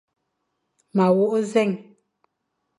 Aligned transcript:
Ma 0.95 1.05
wôkh 1.15 1.35
nzèn. 1.43 1.71